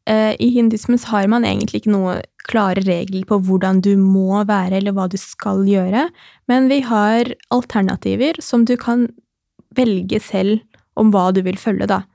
Eh, 0.07 0.33
I 0.39 0.49
hindismen 0.55 0.99
har 1.09 1.27
man 1.27 1.45
egentlig 1.45 1.81
ikke 1.81 1.93
noe 1.93 2.17
klare 2.47 2.83
regler 2.85 3.25
på 3.27 3.41
hvordan 3.43 3.81
du 3.83 3.93
må 3.99 4.43
være, 4.47 4.79
eller 4.79 4.95
hva 4.95 5.09
du 5.11 5.17
skal 5.19 5.65
gjøre, 5.67 6.07
men 6.47 6.69
vi 6.71 6.79
har 6.85 7.33
alternativer 7.51 8.39
som 8.43 8.63
du 8.65 8.77
kan 8.79 9.09
velge 9.75 10.21
selv 10.23 10.61
om 10.97 11.11
hva 11.11 11.29
du 11.35 11.43
vil 11.45 11.59
følge, 11.59 11.89
da. 11.91 12.05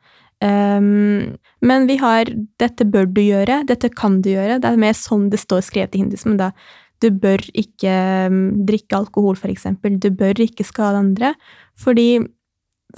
Um, 0.42 1.37
men 1.62 1.84
vi 1.87 1.96
har 2.00 2.26
'dette 2.58 2.84
bør 2.90 3.06
du 3.06 3.20
gjøre', 3.20 3.62
'dette 3.66 3.92
kan 3.94 4.22
du 4.22 4.32
gjøre'. 4.32 4.58
Det 4.61 4.72
er 4.72 4.80
mer 4.80 4.96
sånn 4.96 5.28
det 5.30 5.38
står 5.38 5.62
skrevet 5.62 5.94
i 5.94 6.02
hindismen. 6.02 6.37
da. 6.37 6.50
Du 6.99 7.11
bør 7.11 7.38
ikke 7.54 8.26
um, 8.26 8.64
drikke 8.66 8.96
alkohol, 8.96 9.37
eksempel. 9.37 9.99
Du 9.99 10.11
bør 10.11 10.34
ikke 10.40 10.64
skade 10.64 10.99
andre. 10.99 11.34
Fordi 11.76 12.26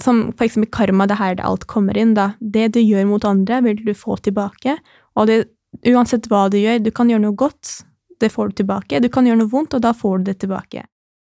som 0.03 0.29
eksempel 0.39 0.69
karma, 0.71 1.07
det 1.07 1.15
er 1.15 1.21
her 1.21 1.35
det 1.39 1.45
alt 1.47 1.67
kommer 1.71 1.97
inn, 1.97 2.13
da. 2.17 2.31
Det 2.39 2.71
du 2.75 2.81
gjør 2.81 3.07
mot 3.09 3.25
andre, 3.27 3.61
vil 3.65 3.79
du 3.85 3.93
få 3.97 4.17
tilbake. 4.23 4.77
Og 5.15 5.29
det, 5.29 5.39
uansett 5.87 6.27
hva 6.31 6.47
du 6.51 6.59
gjør, 6.59 6.81
du 6.83 6.91
kan 6.95 7.11
gjøre 7.11 7.25
noe 7.27 7.37
godt, 7.39 7.79
det 8.19 8.31
får 8.31 8.51
du 8.51 8.61
tilbake. 8.61 9.01
Du 9.03 9.09
kan 9.11 9.27
gjøre 9.27 9.43
noe 9.43 9.51
vondt, 9.51 9.75
og 9.77 9.83
da 9.85 9.93
får 9.95 10.19
du 10.19 10.29
det 10.31 10.37
tilbake. 10.43 10.85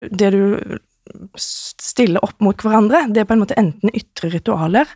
Det 0.01 0.31
du 0.33 0.41
stiller 1.37 2.23
opp 2.23 2.39
mot 2.41 2.63
hverandre, 2.63 3.05
det 3.09 3.23
er 3.23 3.29
på 3.29 3.35
en 3.35 3.43
måte 3.43 3.57
enten 3.59 3.93
ytre 3.97 4.31
ritualer, 4.33 4.89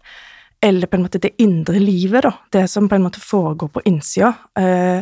eller 0.64 0.90
på 0.90 0.98
en 0.98 1.06
måte 1.06 1.22
det 1.22 1.36
indre 1.42 1.82
livet, 1.82 2.26
da. 2.26 2.34
Det 2.54 2.68
som 2.72 2.90
på 2.90 2.98
en 2.98 3.06
måte 3.06 3.22
foregår 3.22 3.74
på 3.74 3.84
innsida. 3.90 4.34
Eh, 4.58 5.02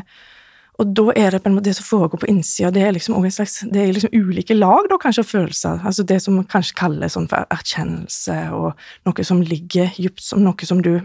og 0.84 0.92
da 0.98 1.06
er 1.16 1.32
det 1.32 1.42
på 1.44 1.50
en 1.50 1.56
måte 1.56 1.70
det 1.70 1.78
som 1.78 1.88
foregår 1.88 2.20
på 2.20 2.30
innsida, 2.32 2.72
det 2.74 2.84
er 2.84 2.96
liksom 2.96 3.16
slags 3.32 3.62
Det 3.72 3.82
er 3.82 3.94
liksom 3.94 4.14
ulike 4.14 4.54
lag, 4.54 4.90
da, 4.90 4.98
kanskje, 5.00 5.24
av 5.24 5.30
følelser. 5.30 5.80
Altså 5.86 6.04
det 6.04 6.22
som 6.22 6.36
man 6.36 6.48
kanskje 6.50 6.76
kaller 6.76 7.08
sånn 7.08 7.30
for 7.32 7.48
erkjennelse, 7.50 8.36
og 8.52 8.74
noe 9.08 9.24
som 9.24 9.42
ligger 9.42 9.94
dypt 9.98 10.22
som 10.22 10.44
noe 10.44 10.70
som 10.70 10.82
du 10.82 11.02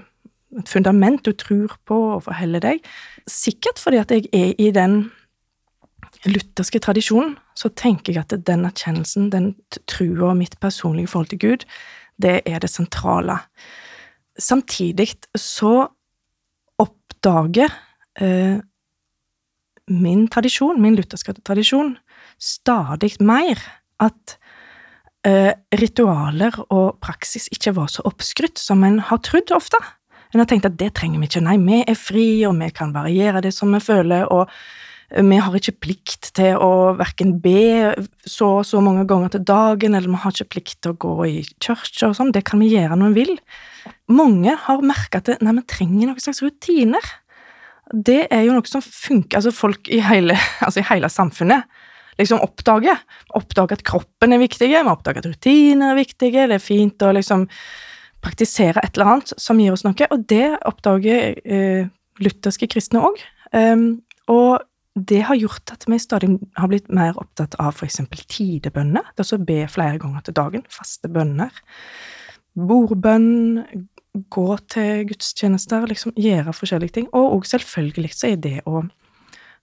Et 0.59 0.69
fundament 0.69 1.21
du 1.27 1.35
tror 1.37 1.75
på 1.85 1.95
og 2.15 2.23
forholder 2.25 2.63
deg. 2.65 2.79
Sikkert 3.29 3.77
fordi 3.77 3.99
at 4.01 4.11
jeg 4.11 4.31
er 4.33 4.55
i 4.57 4.71
den 4.73 5.11
lutherske 6.25 6.81
tradisjonen, 6.81 7.35
så 7.53 7.69
tenker 7.69 8.15
jeg 8.15 8.25
at 8.25 8.33
den 8.47 8.65
erkjennelsen, 8.65 9.29
den 9.29 9.51
trua 9.85 10.33
mitt 10.33 10.57
personlige 10.59 11.13
forhold 11.13 11.29
til 11.29 11.43
Gud, 11.43 11.67
det 12.17 12.41
er 12.47 12.65
det 12.65 12.71
sentrale. 12.73 13.37
Samtidig 14.41 15.11
så 15.37 15.91
oppdager 16.81 17.69
eh, 18.17 18.65
min 19.89 20.27
tradisjon, 20.31 20.81
min 20.83 20.97
lutherske 20.99 21.35
tradisjon, 21.43 21.97
stadig 22.39 23.17
mer 23.25 23.61
at 24.03 24.37
eh, 25.27 25.53
ritualer 25.81 26.59
og 26.69 26.99
praksis 27.03 27.49
ikke 27.55 27.75
var 27.79 27.91
så 27.93 28.05
oppskrytt 28.09 28.61
som 28.61 28.85
en 28.87 29.01
har 29.11 29.23
trodd 29.27 29.53
ofte. 29.57 29.81
En 30.35 30.43
har 30.43 30.49
tenkt 30.51 30.69
at 30.69 30.77
det 30.81 30.93
trenger 30.99 31.23
vi 31.23 31.31
ikke, 31.31 31.45
nei, 31.45 31.57
vi 31.63 31.81
er 31.89 31.97
fri, 31.99 32.29
og 32.49 32.59
vi 32.61 32.69
kan 32.77 32.93
variere 32.95 33.43
det 33.45 33.55
som 33.57 33.73
vi 33.73 33.81
føler, 33.81 34.29
og 34.29 34.51
vi 35.09 35.39
har 35.41 35.55
ikke 35.57 35.79
plikt 35.81 36.27
til 36.37 36.59
å 36.61 36.93
verken 36.99 37.39
be 37.41 37.95
så 38.29 38.59
og 38.59 38.67
så 38.69 38.83
mange 38.85 39.07
ganger 39.09 39.33
til 39.33 39.47
dagen, 39.49 39.97
eller 39.97 40.13
vi 40.13 40.21
har 40.21 40.35
ikke 40.35 40.53
plikt 40.53 40.83
til 40.85 40.93
å 40.93 40.99
gå 41.01 41.15
i 41.25 41.39
kirka 41.65 42.11
og 42.11 42.19
sånn, 42.19 42.33
det 42.37 42.45
kan 42.49 42.61
vi 42.61 42.75
gjøre 42.75 42.99
når 43.01 43.15
vi 43.15 43.25
vil. 43.25 43.39
Mange 44.13 44.53
har 44.67 44.85
merka 44.85 45.23
at 45.23 45.41
nei, 45.41 45.57
vi 45.57 45.65
trenger 45.73 46.11
noen 46.11 46.21
slags 46.21 46.43
rutiner. 46.45 47.09
Det 47.93 48.27
er 48.31 48.45
jo 48.45 48.57
noe 48.57 48.69
som 48.69 48.85
funker, 48.85 49.39
altså 49.39 49.53
folk 49.55 49.89
i 49.93 50.01
hele, 50.05 50.37
altså 50.67 50.83
i 50.83 50.89
hele 50.91 51.11
samfunnet 51.13 51.69
liksom 52.19 52.43
oppdager. 52.43 52.99
Oppdager 53.39 53.79
at 53.79 53.85
kroppen 53.87 54.35
er 54.35 54.43
viktig, 54.43 54.71
vi 54.71 54.79
oppdager 54.81 55.23
at 55.23 55.29
rutiner 55.31 55.93
er 55.93 56.01
viktige, 56.01 56.49
det 56.51 56.59
er 56.59 56.65
fint 56.65 57.05
å 57.07 57.13
liksom 57.15 57.47
praktisere 58.25 58.83
et 58.83 58.97
eller 58.97 59.13
annet 59.13 59.35
som 59.39 59.61
gir 59.63 59.75
oss 59.75 59.85
noe, 59.87 60.09
og 60.11 60.25
det 60.31 60.57
oppdager 60.67 61.39
eh, 61.39 61.87
lutherske 62.19 62.67
kristne 62.71 63.05
òg. 63.07 63.21
Um, 63.55 64.01
og 64.29 64.65
det 64.99 65.21
har 65.29 65.39
gjort 65.39 65.71
at 65.73 65.87
vi 65.87 65.99
stadig 66.03 66.33
har 66.59 66.71
blitt 66.71 66.89
mer 66.91 67.19
opptatt 67.21 67.55
av 67.63 67.77
f.eks. 67.77 68.01
tidebønner, 68.27 69.13
Det 69.15 69.25
er 69.25 69.39
å 69.39 69.47
be 69.47 69.61
flere 69.71 70.01
ganger 70.03 70.27
til 70.27 70.35
dagen, 70.35 70.65
faste 70.75 71.11
bønner. 71.13 71.55
Bordbønn, 72.59 73.63
gå 74.15 74.47
til 74.73 75.05
gudstjenester, 75.09 75.87
liksom 75.91 76.15
gjøre 76.19 76.55
forskjellige 76.57 76.97
ting. 76.99 77.09
Og 77.17 77.47
selvfølgelig 77.47 78.13
så 78.17 78.33
er 78.33 78.41
det 78.43 78.57
å, 78.67 78.83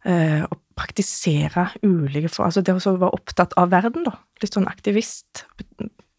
eh, 0.05 0.43
å 0.43 0.59
praktisere 0.75 1.69
ulike 1.83 2.29
for, 2.29 2.45
Altså 2.45 2.61
det 2.61 2.75
å 2.75 2.97
være 2.97 3.13
opptatt 3.13 3.53
av 3.57 3.69
verden, 3.69 4.03
da. 4.03 4.17
Litt 4.41 4.53
sånn 4.53 4.67
aktivist. 4.67 5.45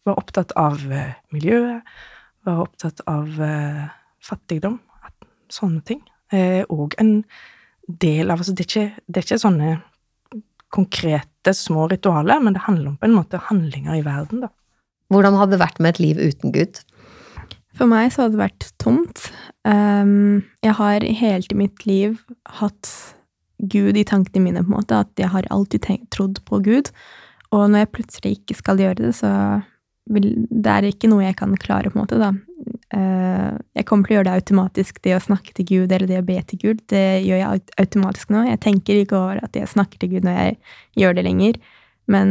Være 0.05 0.17
opptatt 0.17 0.51
av 0.55 0.79
eh, 0.91 1.13
miljøet. 1.31 1.83
Være 2.45 2.67
opptatt 2.67 3.01
av 3.07 3.27
eh, 3.41 3.87
fattigdom. 4.21 4.79
Sånne 5.49 5.81
ting. 5.83 6.01
Eh, 6.31 6.63
og 6.69 6.95
en 6.99 7.23
del 7.87 8.31
av 8.31 8.41
altså 8.41 8.53
det, 8.53 8.65
er 8.65 8.67
ikke, 8.67 9.03
det 9.07 9.21
er 9.21 9.27
ikke 9.27 9.45
sånne 9.45 9.77
konkrete, 10.75 11.53
små 11.55 11.87
ritualer, 11.87 12.41
men 12.43 12.57
det 12.57 12.65
handler 12.65 12.91
om 12.91 12.97
på 12.99 13.07
en 13.07 13.15
måte 13.15 13.39
handlinger 13.47 13.95
i 13.95 14.03
verden, 14.03 14.43
da. 14.43 14.51
Hvordan 15.13 15.37
hadde 15.39 15.55
det 15.55 15.61
vært 15.61 15.77
med 15.79 15.93
et 15.93 16.01
liv 16.03 16.17
uten 16.19 16.51
Gud? 16.51 16.81
For 17.77 17.89
meg 17.89 18.09
så 18.13 18.25
hadde 18.25 18.37
det 18.37 18.41
vært 18.41 18.67
tomt. 18.81 19.27
Um, 19.67 20.41
jeg 20.65 20.75
har 20.79 21.05
helt 21.21 21.53
i 21.53 21.59
mitt 21.59 21.85
liv 21.85 22.17
hatt 22.59 22.91
Gud 23.57 23.97
i 23.97 24.05
tankene 24.05 24.43
mine, 24.43 24.63
på 24.65 24.71
en 24.71 24.79
måte. 24.79 25.03
At 25.05 25.13
jeg 25.21 25.31
har 25.33 25.49
alltid 25.53 25.85
tenkt, 25.85 26.09
trodd 26.15 26.41
på 26.47 26.61
Gud. 26.65 26.91
Og 27.53 27.69
når 27.69 27.85
jeg 27.85 27.93
plutselig 27.95 28.35
ikke 28.39 28.57
skal 28.59 28.81
gjøre 28.81 29.01
det, 29.05 29.15
så 29.21 29.31
vil 30.07 30.45
Det 30.47 30.71
er 30.71 30.85
ikke 30.87 31.09
noe 31.11 31.25
jeg 31.25 31.35
kan 31.35 31.51
klare, 31.59 31.91
på 31.91 31.99
en 31.99 32.05
måte, 32.05 32.19
da. 32.21 32.31
Uh, 32.95 33.57
jeg 33.75 33.85
kommer 33.85 34.07
til 34.07 34.15
å 34.15 34.17
gjøre 34.17 34.29
det 34.29 34.37
automatisk, 34.41 35.01
det 35.03 35.17
å 35.17 35.23
snakke 35.23 35.51
til 35.53 35.67
Gud 35.67 35.91
eller 35.91 36.07
det 36.07 36.21
å 36.21 36.27
be 36.27 36.37
til 36.47 36.61
Gud. 36.61 36.85
Det 36.87 37.21
gjør 37.27 37.41
jeg 37.41 37.65
automatisk 37.83 38.31
nå. 38.31 38.45
Jeg 38.47 38.61
tenker 38.63 39.01
ikke 39.01 39.19
over 39.19 39.41
at 39.43 39.59
jeg 39.59 39.69
snakker 39.69 39.99
til 39.99 40.15
Gud 40.15 40.27
når 40.27 40.39
jeg 40.39 40.55
gjør 41.03 41.17
det 41.17 41.27
lenger. 41.27 41.59
Men 42.07 42.29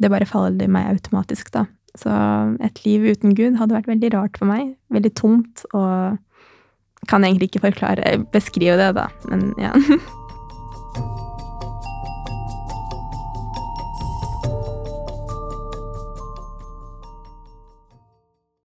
det 0.00 0.10
bare 0.10 0.26
faller 0.26 0.72
meg 0.72 0.88
automatisk, 0.96 1.52
da. 1.52 1.66
Så 1.98 2.12
et 2.64 2.84
liv 2.86 3.04
uten 3.12 3.34
Gud 3.36 3.58
hadde 3.60 3.76
vært 3.76 3.90
veldig 3.90 4.12
rart 4.14 4.38
for 4.40 4.48
meg. 4.48 4.74
Veldig 4.94 5.12
tomt, 5.18 5.66
og 5.76 6.16
kan 7.10 7.26
egentlig 7.26 7.50
ikke 7.50 7.66
forklare 7.66 8.16
Beskrive 8.32 8.78
det, 8.78 8.92
da, 8.96 9.08
men 9.28 9.52
ja. 9.60 9.74